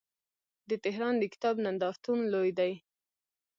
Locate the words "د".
0.69-0.71, 1.19-1.23